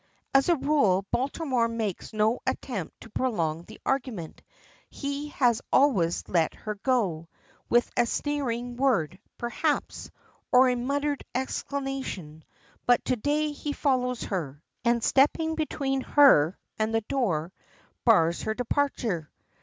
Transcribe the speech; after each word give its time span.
As 0.33 0.49
a 0.49 0.55
rule, 0.55 1.05
Baltimore 1.11 1.67
makes 1.67 2.11
no 2.11 2.39
attempt 2.47 3.01
to 3.01 3.09
prolong 3.11 3.65
the 3.65 3.79
argument. 3.85 4.41
He 4.89 5.27
has 5.27 5.61
always 5.71 6.23
let 6.27 6.55
her 6.55 6.73
go, 6.73 7.27
with 7.69 7.87
a 7.95 8.07
sneering 8.07 8.77
word, 8.77 9.19
perhaps, 9.37 10.09
or 10.51 10.69
a 10.69 10.75
muttered 10.75 11.23
exclamation; 11.35 12.43
but 12.87 13.05
to 13.05 13.15
day 13.15 13.51
he 13.51 13.73
follows 13.73 14.23
her, 14.23 14.63
and 14.83 15.03
stepping 15.03 15.53
between 15.53 16.01
her 16.01 16.57
and 16.79 16.91
the 16.95 17.01
door, 17.01 17.53
bars 18.03 18.41
her 18.41 18.55
departure. 18.55 19.29